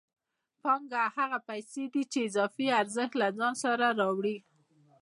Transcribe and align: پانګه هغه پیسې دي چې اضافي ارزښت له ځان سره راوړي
پانګه 0.61 1.03
هغه 1.17 1.39
پیسې 1.49 1.83
دي 1.93 2.03
چې 2.11 2.19
اضافي 2.27 2.67
ارزښت 2.79 3.13
له 3.21 3.27
ځان 3.37 3.53
سره 3.63 3.87
راوړي 3.99 4.37